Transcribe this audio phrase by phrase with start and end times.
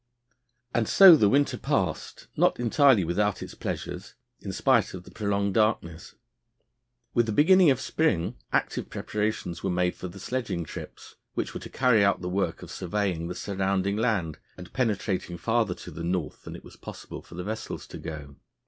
[0.73, 5.53] And so the winter passed, not entirely without its pleasures, in spite of the prolonged
[5.53, 6.15] darkness.
[7.13, 11.59] With the beginning of spring active preparations were made for the sledging trips, which were
[11.59, 16.03] to carry out the work of surveying the surrounding land and penetrating farther to the
[16.03, 18.37] North than it was possible for the vessels to go.